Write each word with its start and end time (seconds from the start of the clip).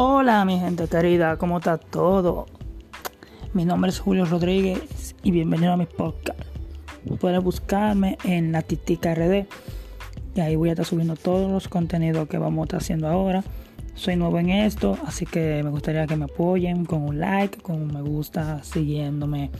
Hola 0.00 0.44
mi 0.44 0.60
gente 0.60 0.86
querida, 0.86 1.38
¿cómo 1.38 1.58
está 1.58 1.76
todo? 1.76 2.46
Mi 3.52 3.64
nombre 3.64 3.90
es 3.90 3.98
Julio 3.98 4.26
Rodríguez 4.26 5.16
y 5.24 5.32
bienvenido 5.32 5.72
a 5.72 5.76
mi 5.76 5.86
podcast. 5.86 6.38
Puedes 7.20 7.42
buscarme 7.42 8.16
en 8.22 8.52
la 8.52 8.62
Titica 8.62 9.12
RD 9.12 9.46
y 10.36 10.40
ahí 10.40 10.54
voy 10.54 10.68
a 10.68 10.72
estar 10.74 10.86
subiendo 10.86 11.16
todos 11.16 11.50
los 11.50 11.66
contenidos 11.66 12.28
que 12.28 12.38
vamos 12.38 12.62
a 12.62 12.64
estar 12.66 12.80
haciendo 12.80 13.08
ahora. 13.08 13.42
Soy 13.96 14.14
nuevo 14.14 14.38
en 14.38 14.50
esto, 14.50 14.96
así 15.04 15.26
que 15.26 15.64
me 15.64 15.70
gustaría 15.70 16.06
que 16.06 16.14
me 16.14 16.26
apoyen 16.26 16.84
con 16.84 17.02
un 17.02 17.18
like, 17.18 17.58
con 17.58 17.82
un 17.82 17.92
me 17.92 18.00
gusta, 18.00 18.62
siguiéndome, 18.62 19.50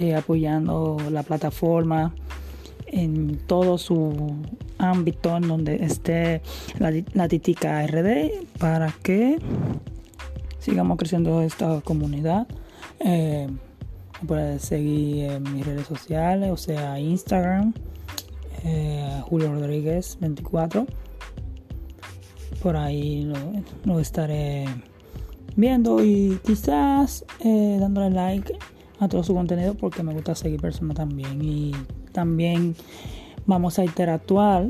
eh, 0.00 0.16
apoyando 0.16 0.96
la 1.08 1.22
plataforma 1.22 2.12
en 2.92 3.38
todo 3.46 3.78
su 3.78 4.36
ámbito 4.78 5.36
en 5.36 5.48
donde 5.48 5.76
esté 5.84 6.42
la, 6.78 7.28
Titica 7.28 7.84
RD 7.86 8.46
para 8.58 8.94
que 9.02 9.38
sigamos 10.58 10.98
creciendo 10.98 11.42
esta 11.42 11.80
comunidad. 11.80 12.46
Eh, 13.00 13.48
seguir 14.58 15.24
en 15.32 15.54
mis 15.54 15.66
redes 15.66 15.86
sociales, 15.86 16.50
o 16.52 16.56
sea, 16.56 16.98
Instagram, 17.00 17.74
eh, 18.64 19.20
Julio 19.28 19.52
Rodríguez 19.52 20.16
24. 20.20 20.86
Por 22.62 22.76
ahí 22.76 23.28
lo, 23.84 23.98
estaré 23.98 24.66
viendo 25.56 26.04
y 26.04 26.38
quizás 26.44 27.24
eh, 27.40 27.78
dándole 27.80 28.10
like 28.10 28.56
a 29.00 29.08
todo 29.08 29.24
su 29.24 29.34
contenido 29.34 29.74
porque 29.74 30.04
me 30.04 30.14
gusta 30.14 30.36
seguir 30.36 30.60
personas 30.60 30.96
también 30.96 31.42
y 31.42 31.72
también 32.12 32.76
vamos 33.46 33.78
a 33.78 33.84
interactuar, 33.84 34.66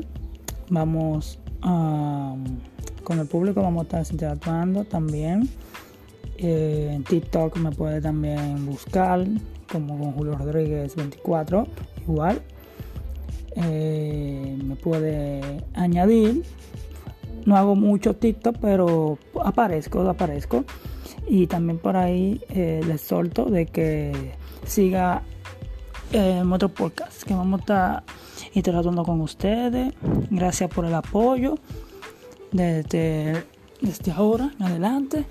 vamos 0.70 1.38
con 1.60 3.18
el 3.18 3.26
público, 3.26 3.62
vamos 3.62 3.82
a 3.82 3.84
estar 3.84 4.12
interactuando 4.12 4.84
también. 4.84 5.48
Eh, 6.38 6.90
en 6.92 7.04
TikTok 7.04 7.56
me 7.58 7.70
puede 7.70 8.00
también 8.00 8.66
buscar 8.66 9.24
como 9.70 9.98
con 9.98 10.12
Julio 10.12 10.36
Rodríguez 10.36 10.96
24, 10.96 11.66
igual. 12.08 12.42
Eh, 13.56 14.58
me 14.64 14.76
puede 14.76 15.62
añadir. 15.74 16.42
No 17.44 17.56
hago 17.56 17.74
mucho 17.74 18.14
TikTok, 18.14 18.56
pero 18.60 19.18
aparezco, 19.44 20.00
aparezco. 20.08 20.64
Y 21.28 21.46
también 21.46 21.78
por 21.78 21.96
ahí 21.96 22.40
eh, 22.50 22.80
les 22.86 23.00
solto 23.00 23.46
de 23.46 23.66
que 23.66 24.32
siga 24.66 25.22
en 26.12 26.52
otro 26.52 26.68
podcast 26.68 27.22
que 27.22 27.34
vamos 27.34 27.60
a 27.60 27.62
estar 27.62 28.04
interactuando 28.54 29.02
con 29.04 29.20
ustedes. 29.20 29.94
Gracias 30.30 30.68
por 30.68 30.84
el 30.84 30.94
apoyo 30.94 31.54
desde, 32.50 33.44
desde 33.80 34.12
ahora 34.12 34.52
en 34.58 34.66
adelante. 34.66 35.24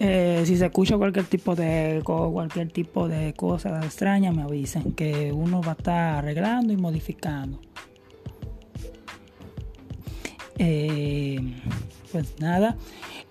Eh, 0.00 0.42
si 0.44 0.56
se 0.56 0.66
escucha 0.66 0.96
cualquier 0.96 1.26
tipo 1.26 1.54
de 1.54 2.02
cualquier 2.04 2.70
tipo 2.70 3.06
de 3.06 3.34
cosa 3.34 3.78
extraña, 3.84 4.32
me 4.32 4.42
avisen 4.42 4.92
que 4.92 5.32
uno 5.32 5.62
va 5.62 5.72
a 5.72 5.76
estar 5.76 6.18
arreglando 6.18 6.72
y 6.72 6.76
modificando. 6.76 7.60
Eh, 10.58 11.40
pues 12.10 12.40
nada, 12.40 12.76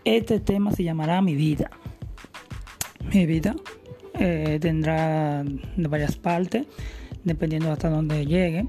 este 0.06 0.40
tema 0.40 0.72
se 0.72 0.84
llamará 0.84 1.22
mi 1.22 1.36
vida. 1.36 1.70
Mi 3.14 3.26
vida 3.26 3.56
eh, 4.24 4.60
tendrá 4.62 5.44
de 5.44 5.88
varias 5.88 6.16
partes, 6.16 6.68
dependiendo 7.24 7.72
hasta 7.72 7.90
dónde 7.90 8.24
llegue. 8.28 8.68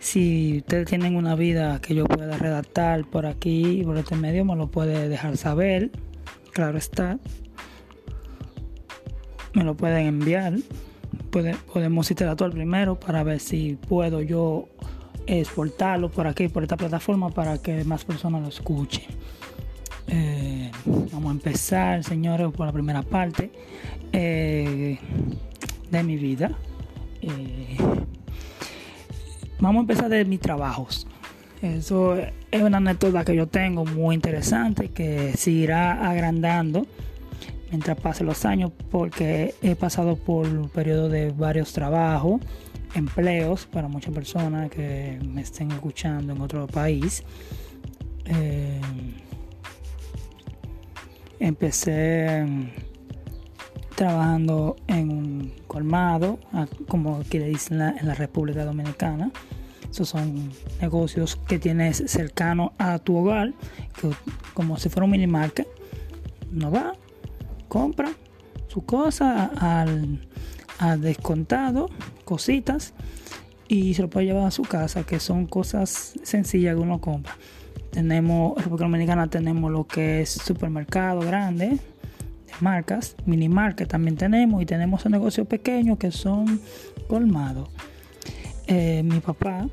Si 0.00 0.58
ustedes 0.58 0.86
tienen 0.86 1.14
una 1.14 1.36
vida 1.36 1.80
que 1.80 1.94
yo 1.94 2.04
pueda 2.04 2.36
redactar 2.36 3.04
por 3.04 3.24
aquí, 3.24 3.82
por 3.84 3.96
este 3.96 4.16
medio, 4.16 4.44
me 4.44 4.56
lo 4.56 4.66
puede 4.66 5.08
dejar 5.08 5.36
saber. 5.36 5.92
Claro 6.52 6.78
está. 6.78 7.18
Me 9.54 9.62
lo 9.62 9.76
pueden 9.76 10.06
enviar. 10.06 10.54
podemos 11.72 12.10
interactuar 12.10 12.50
primero 12.50 12.98
para 12.98 13.22
ver 13.22 13.38
si 13.38 13.78
puedo 13.88 14.20
yo 14.20 14.68
exportarlo 15.28 16.10
por 16.10 16.26
aquí, 16.26 16.48
por 16.48 16.64
esta 16.64 16.76
plataforma, 16.76 17.30
para 17.30 17.58
que 17.58 17.84
más 17.84 18.04
personas 18.04 18.42
lo 18.42 18.48
escuchen. 18.48 19.04
Eh, 20.08 20.70
vamos 21.12 21.28
a 21.28 21.32
empezar, 21.32 22.02
señores, 22.02 22.48
por 22.52 22.66
la 22.66 22.72
primera 22.72 23.02
parte 23.02 23.50
eh, 24.12 24.98
de 25.90 26.02
mi 26.02 26.16
vida. 26.16 26.52
Eh, 27.20 27.76
vamos 29.60 29.80
a 29.80 29.82
empezar 29.82 30.08
de 30.08 30.24
mis 30.24 30.40
trabajos. 30.40 31.06
Eso 31.60 32.16
es 32.16 32.62
una 32.62 32.76
anécdota 32.76 33.24
que 33.24 33.34
yo 33.34 33.48
tengo 33.48 33.84
muy 33.84 34.14
interesante 34.14 34.90
que 34.90 35.36
se 35.36 35.50
irá 35.50 36.08
agrandando 36.08 36.86
mientras 37.70 37.98
pasen 38.00 38.26
los 38.26 38.44
años 38.44 38.70
porque 38.90 39.54
he 39.60 39.74
pasado 39.74 40.16
por 40.16 40.46
un 40.46 40.68
periodo 40.68 41.08
de 41.08 41.32
varios 41.32 41.72
trabajos, 41.72 42.40
empleos 42.94 43.66
para 43.66 43.88
muchas 43.88 44.14
personas 44.14 44.70
que 44.70 45.18
me 45.22 45.42
estén 45.42 45.72
escuchando 45.72 46.32
en 46.32 46.40
otro 46.40 46.66
país. 46.68 47.24
Empecé 51.40 52.46
trabajando 53.94 54.76
en 54.86 55.10
un 55.10 55.52
colmado, 55.66 56.38
como 56.86 57.16
aquí 57.16 57.38
le 57.38 57.48
dicen 57.48 57.80
en 57.80 58.06
la, 58.06 58.14
República 58.14 58.64
Dominicana. 58.64 59.30
Esos 59.90 60.10
son 60.10 60.52
negocios 60.80 61.36
que 61.48 61.58
tienes 61.58 62.04
cercano 62.06 62.72
a 62.78 62.98
tu 62.98 63.16
hogar, 63.16 63.54
como 64.54 64.76
si 64.78 64.88
fuera 64.88 65.04
un 65.04 65.10
mini 65.10 65.26
market. 65.26 65.66
No 66.52 66.70
va, 66.70 66.92
compra 67.68 68.12
su 68.68 68.84
cosa 68.84 69.46
al, 69.46 70.20
al 70.78 71.00
descontado, 71.00 71.90
cositas, 72.24 72.94
y 73.66 73.94
se 73.94 74.02
lo 74.02 74.10
puede 74.10 74.26
llevar 74.26 74.46
a 74.46 74.50
su 74.50 74.62
casa, 74.62 75.04
que 75.04 75.20
son 75.20 75.46
cosas 75.46 76.14
sencillas 76.22 76.74
que 76.74 76.80
uno 76.80 77.00
compra. 77.00 77.36
Tenemos, 77.90 78.56
en 78.56 78.64
República 78.64 78.84
Dominicana 78.84 79.28
tenemos 79.28 79.70
lo 79.72 79.86
que 79.86 80.20
es 80.22 80.30
supermercado 80.30 81.20
grande, 81.20 81.68
de 81.70 82.52
marcas, 82.60 83.16
mini 83.26 83.48
market 83.48 83.88
también 83.88 84.16
tenemos 84.16 84.62
y 84.62 84.66
tenemos 84.66 85.04
un 85.04 85.12
negocio 85.12 85.44
pequeño 85.44 85.98
que 85.98 86.10
son 86.10 86.60
colmados. 87.08 87.68
Eh, 88.66 89.02
mi 89.02 89.20
papá 89.20 89.66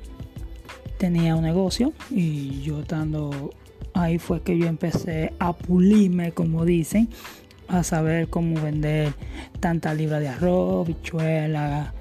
tenía 0.98 1.36
un 1.36 1.44
negocio 1.44 1.94
y 2.10 2.62
yo 2.62 2.82
estando 2.82 3.52
ahí 3.94 4.20
fue 4.20 4.42
que 4.42 4.58
yo 4.58 4.68
empecé 4.68 5.34
a 5.40 5.54
pulirme, 5.54 6.32
como 6.32 6.66
dicen, 6.66 7.10
a 7.68 7.84
saber 7.84 8.28
cómo 8.30 8.62
vender 8.62 9.14
tanta 9.60 9.94
libra 9.94 10.20
de 10.20 10.28
arroz, 10.28 10.88
bichuela, 10.88 11.94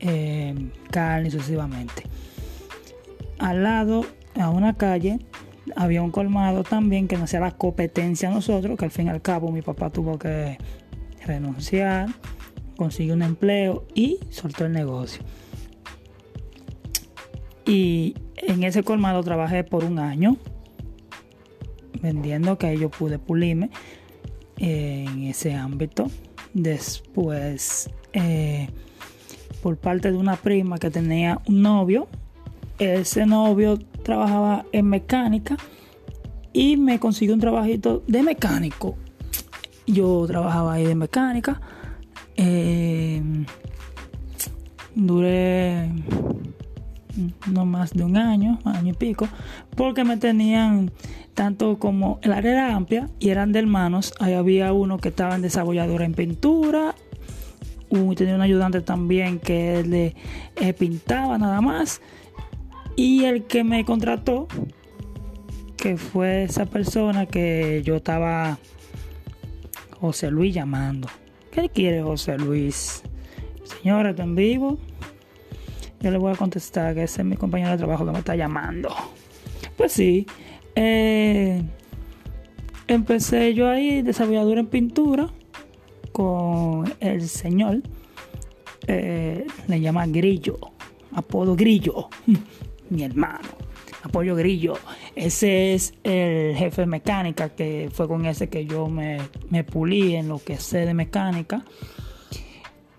eh, 0.00 0.54
carne 0.90 1.30
sucesivamente. 1.30 2.04
Al 3.38 3.62
lado, 3.62 4.04
a 4.38 4.50
una 4.50 4.74
calle, 4.74 5.18
había 5.76 6.02
un 6.02 6.10
colmado 6.10 6.64
también 6.64 7.08
que 7.08 7.16
no 7.16 7.24
hacía 7.24 7.40
la 7.40 7.52
competencia 7.52 8.28
a 8.28 8.32
nosotros, 8.32 8.78
que 8.78 8.84
al 8.84 8.90
fin 8.90 9.06
y 9.06 9.10
al 9.10 9.22
cabo 9.22 9.50
mi 9.50 9.62
papá 9.62 9.90
tuvo 9.90 10.18
que 10.18 10.58
renunciar, 11.24 12.08
consiguió 12.76 13.14
un 13.14 13.22
empleo 13.22 13.86
y 13.94 14.18
soltó 14.30 14.66
el 14.66 14.72
negocio. 14.72 15.22
Y 17.64 18.16
en 18.36 18.64
ese 18.64 18.82
colmado 18.82 19.22
trabajé 19.22 19.62
por 19.62 19.84
un 19.84 19.98
año 19.98 20.36
vendiendo 22.00 22.58
que 22.58 22.76
yo 22.76 22.90
pude 22.90 23.18
pulirme 23.18 23.70
en 24.58 25.24
ese 25.24 25.54
ámbito. 25.54 26.06
Después, 26.52 27.88
eh, 28.12 28.68
por 29.62 29.78
parte 29.78 30.10
de 30.10 30.18
una 30.18 30.36
prima 30.36 30.78
que 30.78 30.90
tenía 30.90 31.40
un 31.46 31.62
novio, 31.62 32.08
ese 32.78 33.24
novio 33.26 33.78
trabajaba 34.02 34.66
en 34.72 34.86
mecánica 34.86 35.56
y 36.52 36.76
me 36.76 36.98
consiguió 36.98 37.34
un 37.34 37.40
trabajito 37.40 38.02
de 38.06 38.22
mecánico. 38.22 38.96
Yo 39.86 40.24
trabajaba 40.26 40.74
ahí 40.74 40.84
de 40.84 40.94
mecánica. 40.94 41.60
Eh, 42.36 43.22
duré 44.94 45.90
no 47.50 47.66
más 47.66 47.92
de 47.92 48.04
un 48.04 48.16
año, 48.16 48.58
año 48.64 48.92
y 48.92 48.96
pico, 48.96 49.28
porque 49.76 50.04
me 50.04 50.16
tenían 50.16 50.90
tanto 51.34 51.78
como 51.78 52.18
el 52.22 52.32
área 52.32 52.52
era 52.52 52.74
amplia 52.74 53.08
y 53.18 53.30
eran 53.30 53.52
de 53.52 53.60
hermanos. 53.60 54.14
Ahí 54.18 54.34
había 54.34 54.72
uno 54.72 54.98
que 54.98 55.08
estaba 55.10 55.34
en 55.34 55.42
desarrolladora 55.42 56.04
en 56.04 56.14
pintura, 56.14 56.94
y 57.92 58.14
tenía 58.14 58.34
un 58.34 58.40
ayudante 58.40 58.80
también 58.80 59.38
que 59.38 59.82
le 59.82 60.14
eh, 60.56 60.72
pintaba 60.72 61.36
nada 61.36 61.60
más. 61.60 62.00
Y 62.96 63.24
el 63.24 63.44
que 63.44 63.64
me 63.64 63.84
contrató, 63.84 64.48
que 65.76 65.96
fue 65.96 66.44
esa 66.44 66.66
persona 66.66 67.26
que 67.26 67.82
yo 67.84 67.96
estaba, 67.96 68.58
José 70.00 70.30
Luis, 70.30 70.54
llamando. 70.54 71.08
¿Qué 71.50 71.68
quiere 71.68 72.02
José 72.02 72.38
Luis? 72.38 73.02
Señora, 73.64 74.10
¿está 74.10 74.22
en 74.24 74.34
vivo? 74.34 74.78
Yo 76.00 76.10
le 76.10 76.18
voy 76.18 76.32
a 76.32 76.36
contestar 76.36 76.94
que 76.94 77.04
ese 77.04 77.22
es 77.22 77.26
mi 77.26 77.36
compañero 77.36 77.70
de 77.70 77.78
trabajo 77.78 78.04
que 78.04 78.12
me 78.12 78.18
está 78.18 78.34
llamando. 78.34 78.90
Pues 79.76 79.92
sí, 79.92 80.26
eh, 80.74 81.62
empecé 82.88 83.54
yo 83.54 83.68
ahí, 83.68 84.02
desarrollador 84.02 84.58
en 84.58 84.66
pintura, 84.66 85.30
con 86.12 86.92
el 87.00 87.28
señor, 87.28 87.82
eh, 88.86 89.46
le 89.68 89.80
llama 89.80 90.06
Grillo, 90.06 90.58
apodo 91.12 91.56
Grillo, 91.56 92.08
mi 92.92 93.02
hermano, 93.02 93.48
apoyo 94.02 94.36
Grillo. 94.36 94.74
Ese 95.16 95.74
es 95.74 95.94
el 96.04 96.54
jefe 96.54 96.82
de 96.82 96.86
mecánica, 96.86 97.48
que 97.50 97.90
fue 97.92 98.06
con 98.06 98.26
ese 98.26 98.48
que 98.48 98.66
yo 98.66 98.88
me, 98.88 99.18
me 99.50 99.64
pulí 99.64 100.14
en 100.14 100.28
lo 100.28 100.38
que 100.38 100.58
sé 100.58 100.86
de 100.86 100.94
mecánica. 100.94 101.64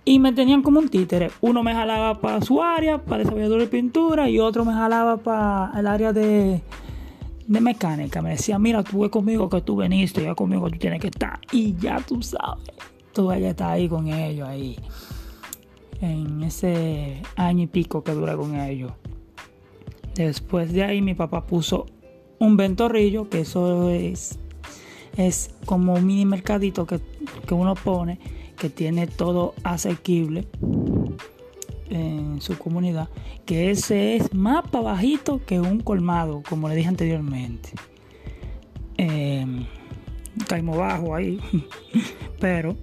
Y 0.05 0.19
me 0.19 0.33
tenían 0.33 0.61
como 0.63 0.79
un 0.79 0.89
títere. 0.89 1.31
Uno 1.39 1.63
me 1.63 1.73
jalaba 1.73 2.19
para 2.19 2.41
su 2.41 2.61
área, 2.61 2.97
para 2.97 3.19
desarrollador 3.19 3.61
de 3.61 3.67
pintura, 3.67 4.29
y 4.29 4.39
otro 4.39 4.65
me 4.65 4.73
jalaba 4.73 5.17
para 5.17 5.71
el 5.79 5.87
área 5.87 6.11
de, 6.11 6.61
de 7.47 7.61
mecánica. 7.61 8.21
Me 8.21 8.31
decía, 8.31 8.59
mira, 8.59 8.83
tú 8.83 8.99
ves 9.01 9.11
conmigo 9.11 9.49
que 9.49 9.61
tú 9.61 9.77
veniste, 9.77 10.23
ya 10.23 10.35
conmigo 10.35 10.69
tú 10.69 10.77
tienes 10.77 10.99
que 10.99 11.07
estar. 11.07 11.39
Y 11.51 11.75
ya 11.77 11.99
tú 12.01 12.21
sabes, 12.21 12.69
tú 13.13 13.29
ya 13.31 13.49
estás 13.49 13.69
ahí 13.69 13.87
con 13.87 14.07
ellos, 14.07 14.47
ahí. 14.47 14.77
En 16.01 16.43
ese 16.43 17.21
año 17.37 17.63
y 17.63 17.67
pico 17.67 18.03
que 18.03 18.11
dura 18.11 18.35
con 18.35 18.59
ellos. 18.59 18.91
Después 20.15 20.71
de 20.71 20.83
ahí 20.83 21.01
mi 21.01 21.13
papá 21.13 21.45
puso 21.45 21.88
un 22.39 22.57
ventorrillo, 22.57 23.30
que 23.30 23.42
eso 23.42 23.89
es, 23.89 24.38
es 25.18 25.54
como 25.65 25.94
un 25.94 26.06
mini 26.06 26.25
mercadito 26.25 26.86
que, 26.86 27.00
que 27.48 27.54
uno 27.54 27.75
pone 27.75 28.19
que 28.57 28.69
tiene 28.69 29.07
todo 29.07 29.56
asequible 29.63 30.48
en 31.89 32.39
su 32.42 32.57
comunidad, 32.57 33.10
que 33.45 33.71
ese 33.71 34.15
es 34.15 34.33
más 34.33 34.63
para 34.69 34.86
bajito 34.86 35.42
que 35.45 35.60
un 35.60 35.80
colmado, 35.80 36.44
como 36.48 36.69
le 36.69 36.75
dije 36.75 36.88
anteriormente. 36.88 37.69
Eh, 38.98 39.45
bajo 40.63 41.15
ahí, 41.15 41.39
pero 42.39 42.75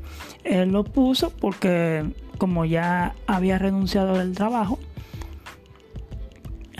él 0.44 0.70
lo 0.70 0.84
puso 0.84 1.30
porque 1.30 2.04
como 2.38 2.64
ya 2.64 3.14
había 3.26 3.58
renunciado 3.58 4.18
del 4.18 4.34
trabajo, 4.34 4.78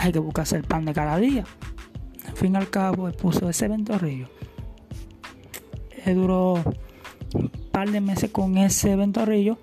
hay 0.01 0.13
que 0.13 0.19
buscarse 0.19 0.57
el 0.57 0.65
pan 0.65 0.87
de 0.87 0.95
cada 0.95 1.19
día. 1.19 1.45
Al 2.27 2.35
fin 2.35 2.55
y 2.55 2.57
al 2.57 2.71
cabo, 2.71 3.11
puso 3.13 3.51
ese 3.51 3.69
ventorrillo. 3.69 4.29
Él 6.07 6.15
duró 6.15 6.55
par 7.71 7.91
de 7.91 8.01
meses 8.01 8.31
con 8.31 8.57
ese 8.57 8.97
ventorrillo. 8.97 9.59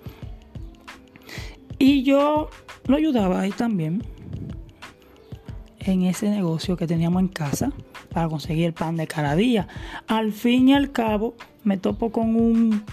Y 1.78 2.04
yo 2.04 2.50
lo 2.86 2.96
ayudaba 2.96 3.40
ahí 3.40 3.50
también 3.50 4.04
en 5.80 6.04
ese 6.04 6.30
negocio 6.30 6.76
que 6.76 6.86
teníamos 6.86 7.20
en 7.20 7.28
casa 7.28 7.72
para 8.12 8.28
conseguir 8.28 8.66
el 8.66 8.74
pan 8.74 8.96
de 8.96 9.08
cada 9.08 9.34
día. 9.34 9.66
Al 10.06 10.32
fin 10.32 10.68
y 10.68 10.74
al 10.74 10.92
cabo 10.92 11.34
me 11.64 11.78
topo 11.78 12.12
con 12.12 12.36
un 12.36 12.84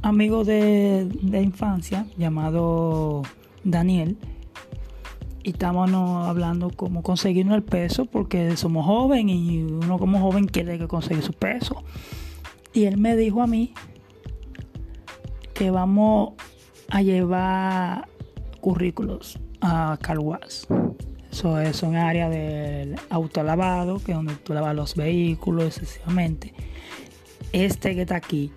amigo 0.00 0.44
de, 0.44 1.06
de 1.20 1.42
infancia 1.42 2.06
llamado 2.16 3.22
Daniel 3.64 4.16
y 5.46 5.50
estamos 5.50 5.88
hablando 6.26 6.70
cómo 6.70 7.04
conseguir 7.04 7.46
el 7.52 7.62
peso 7.62 8.06
porque 8.06 8.56
somos 8.56 8.84
jóvenes 8.84 9.36
y 9.36 9.62
uno 9.62 9.96
como 9.96 10.18
joven 10.18 10.46
quiere 10.48 10.76
que 10.76 10.88
conseguir 10.88 11.22
su 11.22 11.34
peso. 11.34 11.84
Y 12.74 12.86
él 12.86 12.96
me 12.96 13.14
dijo 13.14 13.40
a 13.42 13.46
mí 13.46 13.72
que 15.54 15.70
vamos 15.70 16.32
a 16.88 17.00
llevar 17.00 18.08
currículos 18.60 19.38
a 19.60 19.96
Carwas. 20.02 20.66
Eso 21.30 21.60
es 21.60 21.80
un 21.84 21.94
área 21.94 22.28
del 22.28 22.96
autolavado, 23.08 24.00
que 24.00 24.10
es 24.10 24.16
donde 24.16 24.34
tú 24.34 24.52
lavas 24.52 24.74
los 24.74 24.96
vehículos 24.96 25.78
excesivamente. 25.78 26.54
Este 27.52 27.94
que 27.94 28.00
está 28.00 28.16
aquí 28.16 28.50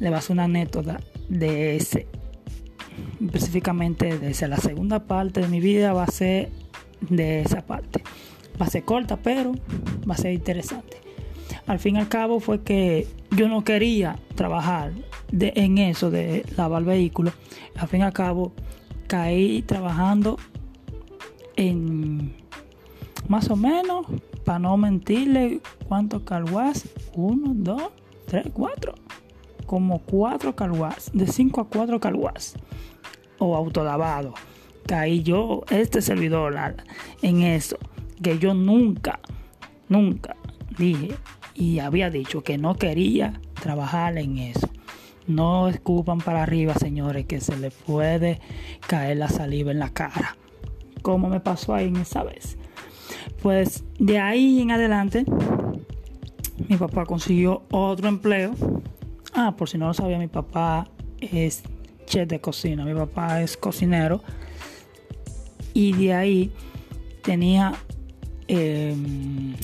le 0.00 0.10
va 0.10 0.16
a 0.16 0.18
hacer 0.18 0.32
una 0.32 0.44
anécdota 0.44 0.98
de 1.28 1.76
ese. 1.76 2.08
Específicamente 3.20 4.18
de 4.18 4.30
ese. 4.30 4.48
La 4.48 4.56
segunda 4.56 5.04
parte 5.04 5.40
de 5.40 5.48
mi 5.48 5.60
vida 5.60 5.92
va 5.92 6.04
a 6.04 6.10
ser 6.10 6.50
de 7.00 7.42
esa 7.42 7.60
parte. 7.66 8.02
Va 8.60 8.66
a 8.66 8.70
ser 8.70 8.84
corta, 8.84 9.16
pero 9.16 9.52
va 10.08 10.14
a 10.14 10.18
ser 10.18 10.32
interesante. 10.32 10.98
Al 11.66 11.78
fin 11.78 11.96
y 11.96 11.98
al 11.98 12.08
cabo 12.08 12.40
fue 12.40 12.62
que 12.62 13.06
yo 13.30 13.48
no 13.48 13.64
quería 13.64 14.16
trabajar 14.34 14.92
de, 15.30 15.52
en 15.56 15.78
eso 15.78 16.10
de 16.10 16.44
lavar 16.56 16.84
vehículos. 16.84 17.34
Al 17.76 17.88
fin 17.88 18.00
y 18.00 18.04
al 18.04 18.12
cabo 18.12 18.52
caí 19.06 19.62
trabajando 19.62 20.38
en 21.56 22.34
más 23.28 23.50
o 23.50 23.56
menos, 23.56 24.06
para 24.44 24.58
no 24.58 24.76
mentirle, 24.76 25.60
¿cuántos 25.86 26.22
carguas? 26.22 26.88
Uno, 27.14 27.52
dos, 27.54 27.82
tres, 28.26 28.46
cuatro. 28.52 28.94
Como 29.66 30.00
cuatro 30.00 30.56
carguas, 30.56 31.10
de 31.12 31.28
cinco 31.28 31.60
a 31.60 31.68
cuatro 31.68 32.00
carguas. 32.00 32.56
O 33.40 33.56
autolavado. 33.56 34.34
Caí 34.86 35.24
yo, 35.24 35.62
este 35.70 36.00
servidor, 36.00 36.56
en 37.22 37.42
eso. 37.42 37.76
Que 38.22 38.38
yo 38.38 38.54
nunca, 38.54 39.18
nunca 39.88 40.36
dije 40.78 41.16
y 41.54 41.78
había 41.78 42.10
dicho 42.10 42.42
que 42.42 42.58
no 42.58 42.76
quería 42.76 43.40
trabajar 43.60 44.16
en 44.18 44.38
eso. 44.38 44.68
No 45.26 45.68
escupan 45.68 46.18
para 46.18 46.42
arriba, 46.42 46.74
señores, 46.74 47.26
que 47.26 47.40
se 47.40 47.56
le 47.56 47.70
puede 47.70 48.40
caer 48.86 49.18
la 49.18 49.28
saliva 49.28 49.70
en 49.70 49.78
la 49.78 49.90
cara. 49.90 50.36
Como 51.02 51.28
me 51.28 51.40
pasó 51.40 51.74
ahí 51.74 51.88
en 51.88 51.96
esa 51.96 52.24
vez. 52.24 52.56
Pues 53.42 53.84
de 53.98 54.18
ahí 54.18 54.60
en 54.60 54.70
adelante, 54.70 55.24
mi 56.68 56.76
papá 56.76 57.04
consiguió 57.04 57.62
otro 57.70 58.08
empleo. 58.08 58.52
Ah, 59.34 59.54
por 59.56 59.68
si 59.68 59.78
no 59.78 59.86
lo 59.86 59.94
sabía, 59.94 60.18
mi 60.18 60.28
papá 60.28 60.88
es 61.20 61.62
chef 62.10 62.28
de 62.28 62.40
cocina. 62.40 62.84
Mi 62.84 62.92
papá 62.92 63.40
es 63.40 63.56
cocinero. 63.56 64.20
Y 65.72 65.92
de 65.92 66.12
ahí 66.12 66.52
tenía 67.22 67.72
em, 68.48 69.54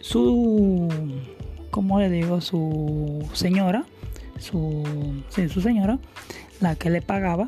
su, 0.00 0.88
como 1.70 2.00
le 2.00 2.10
digo, 2.10 2.40
su 2.40 3.28
señora, 3.34 3.84
su, 4.38 4.82
su 5.28 5.60
señora, 5.60 5.98
la 6.60 6.74
que 6.74 6.90
le 6.90 7.02
pagaba. 7.02 7.46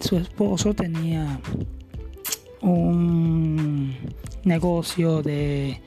Su 0.00 0.16
esposo 0.16 0.74
tenía 0.74 1.40
un 2.60 3.96
negocio 4.44 5.22
de 5.22 5.80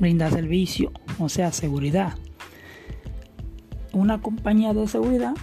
brindar 0.00 0.32
servicio, 0.32 0.90
o 1.18 1.28
sea, 1.28 1.52
seguridad. 1.52 2.14
Una 3.92 4.20
compañía 4.20 4.72
de 4.72 4.88
seguridad 4.88 5.34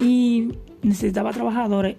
y 0.00 0.48
necesitaba 0.82 1.30
trabajadores 1.32 1.96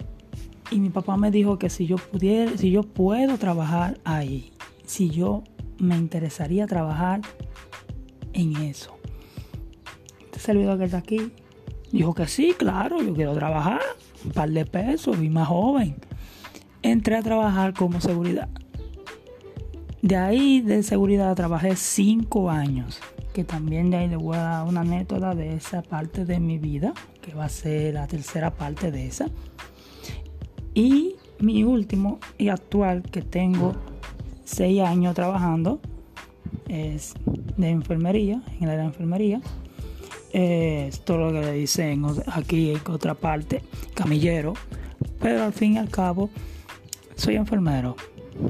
y 0.70 0.80
mi 0.80 0.90
papá 0.90 1.16
me 1.16 1.30
dijo 1.30 1.58
que 1.58 1.70
si 1.70 1.86
yo 1.86 1.96
pudiera, 1.96 2.56
si 2.56 2.70
yo 2.70 2.82
puedo 2.82 3.38
trabajar 3.38 3.98
ahí, 4.04 4.52
si 4.84 5.10
yo 5.10 5.44
me 5.78 5.96
interesaría 5.96 6.66
trabajar 6.66 7.20
en 8.32 8.56
eso. 8.56 8.96
Este 10.24 10.40
servidor 10.40 10.78
que 10.78 10.84
está 10.84 10.98
aquí 10.98 11.32
dijo 11.92 12.14
que 12.14 12.26
sí, 12.26 12.54
claro, 12.56 13.02
yo 13.02 13.14
quiero 13.14 13.34
trabajar, 13.34 13.80
un 14.24 14.32
par 14.32 14.50
de 14.50 14.64
pesos 14.64 15.18
y 15.22 15.28
más 15.28 15.48
joven. 15.48 15.96
Entré 16.82 17.16
a 17.16 17.22
trabajar 17.22 17.74
como 17.74 18.00
seguridad. 18.00 18.48
De 20.00 20.16
ahí 20.16 20.62
de 20.62 20.82
seguridad 20.82 21.36
trabajé 21.36 21.76
cinco 21.76 22.50
años, 22.50 22.98
que 23.32 23.44
también 23.44 23.90
de 23.90 23.96
ahí 23.96 24.08
le 24.08 24.16
voy 24.16 24.36
a 24.36 24.42
dar 24.42 24.66
una 24.66 24.80
anécdota 24.82 25.34
de 25.34 25.54
esa 25.54 25.82
parte 25.82 26.24
de 26.24 26.38
mi 26.38 26.58
vida, 26.58 26.92
que 27.20 27.34
va 27.34 27.46
a 27.46 27.48
ser 27.48 27.94
la 27.94 28.06
tercera 28.06 28.50
parte 28.50 28.90
de 28.90 29.06
esa. 29.06 29.26
Y 30.74 31.16
mi 31.38 31.64
último 31.64 32.18
y 32.38 32.48
actual 32.48 33.02
que 33.02 33.22
tengo 33.22 33.74
seis 34.44 34.80
años 34.82 35.14
trabajando 35.14 35.80
es 36.68 37.14
de 37.56 37.70
enfermería, 37.70 38.42
en 38.60 38.68
de 38.68 38.82
enfermería. 38.82 39.40
Es 40.32 41.04
todo 41.04 41.30
lo 41.30 41.32
que 41.32 41.40
le 41.40 41.52
dicen 41.52 42.06
aquí 42.32 42.70
en 42.70 42.80
otra 42.90 43.14
parte, 43.14 43.62
camillero. 43.94 44.54
Pero 45.20 45.44
al 45.44 45.52
fin 45.52 45.74
y 45.74 45.78
al 45.78 45.90
cabo, 45.90 46.30
soy 47.16 47.36
enfermero. 47.36 47.96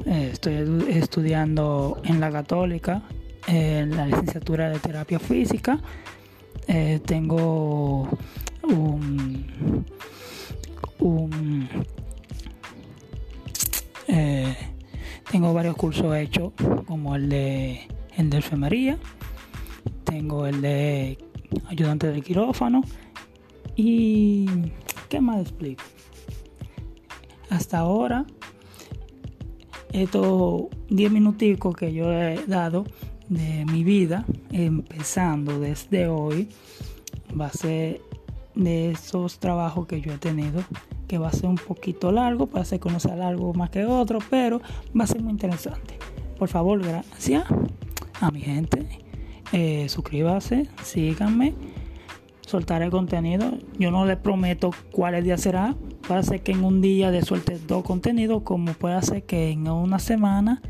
Eh, 0.07 0.31
estoy 0.33 0.87
estudiando 0.89 2.01
en 2.05 2.21
la 2.21 2.31
católica, 2.31 3.03
en 3.47 3.97
la 3.97 4.07
licenciatura 4.07 4.71
de 4.71 4.79
terapia 4.79 5.19
física. 5.19 5.81
Eh, 6.69 7.01
tengo 7.05 8.09
un, 8.63 9.47
eh, 14.09 14.57
tengo 15.31 15.53
varios 15.53 15.77
cursos 15.77 16.15
hechos, 16.17 16.53
como 16.87 17.17
el 17.17 17.29
de, 17.29 17.89
el 18.17 18.31
de 18.31 18.37
enfermería, 18.37 18.99
tengo 20.05 20.47
el 20.47 20.61
de 20.61 21.19
ayudante 21.67 22.09
del 22.09 22.23
quirófano 22.23 22.83
y 23.77 24.47
¿qué 25.09 25.21
más 25.21 25.41
explico? 25.41 25.83
Hasta 27.51 27.79
ahora, 27.79 28.25
estos 29.93 30.65
10 30.89 31.13
minuticos 31.13 31.75
que 31.77 31.93
yo 31.93 32.13
he 32.13 32.45
dado 32.47 32.85
de 33.33 33.65
mi 33.65 33.85
vida, 33.85 34.25
empezando 34.51 35.59
desde 35.59 36.07
hoy, 36.09 36.49
va 37.39 37.47
a 37.47 37.53
ser 37.53 38.01
de 38.55 38.91
esos 38.91 39.39
trabajos 39.39 39.87
que 39.87 40.01
yo 40.01 40.13
he 40.13 40.19
tenido, 40.19 40.63
que 41.09 41.19
va 41.19 41.29
a 41.29 41.33
ser 41.33 41.47
un 41.47 41.57
poquito 41.57 42.13
largo, 42.13 42.47
puede 42.47 42.65
ser 42.65 42.81
conocer 42.81 43.21
algo 43.23 43.55
más 43.55 43.71
que 43.71 43.87
otro, 43.87 44.19
pero 44.29 44.61
va 44.99 45.05
a 45.05 45.07
ser 45.07 45.23
muy 45.23 45.33
interesante. 45.33 45.99
Por 46.39 46.49
favor, 46.49 46.83
gracias 46.83 47.45
a 48.21 48.31
mi 48.31 48.41
gente. 48.41 48.87
Eh, 49.53 49.89
suscríbase, 49.89 50.69
síganme, 50.83 51.55
soltaré 52.41 52.91
contenido. 52.91 53.59
Yo 53.79 53.91
no 53.91 54.05
les 54.05 54.19
prometo 54.19 54.71
cuál 54.91 55.23
día 55.23 55.39
será. 55.39 55.75
Puede 56.07 56.23
ser 56.23 56.43
que 56.43 56.53
en 56.53 56.65
un 56.65 56.81
día 56.81 57.11
de 57.11 57.23
suelte 57.23 57.59
dos 57.67 57.83
contenidos, 57.83 58.43
como 58.43 58.73
puede 58.75 59.01
ser 59.03 59.25
que 59.25 59.51
en 59.51 59.69
una 59.69 59.99
semana 59.99 60.61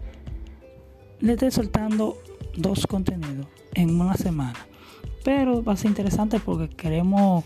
le 1.20 1.32
esté 1.32 1.50
soltando 1.50 2.18
dos 2.56 2.86
contenidos 2.86 3.46
en 3.74 4.00
una 4.00 4.14
semana. 4.14 4.58
Pero 5.24 5.62
va 5.62 5.74
a 5.74 5.76
ser 5.76 5.88
interesante 5.88 6.40
porque 6.40 6.68
queremos 6.74 7.44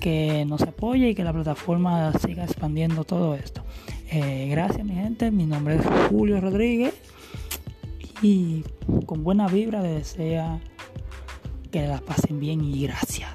que 0.00 0.44
nos 0.46 0.62
apoye 0.62 1.10
y 1.10 1.14
que 1.14 1.24
la 1.24 1.32
plataforma 1.32 2.12
siga 2.18 2.44
expandiendo 2.44 3.04
todo 3.04 3.34
esto. 3.34 3.62
Eh, 4.10 4.48
gracias 4.50 4.84
mi 4.84 4.94
gente, 4.94 5.30
mi 5.30 5.46
nombre 5.46 5.76
es 5.76 5.82
Julio 6.10 6.40
Rodríguez 6.40 6.94
y 8.20 8.62
con 9.06 9.24
buena 9.24 9.48
vibra 9.48 9.82
desea 9.82 10.60
que 11.70 11.86
las 11.86 12.02
pasen 12.02 12.38
bien 12.38 12.62
y 12.62 12.82
gracias. 12.82 13.31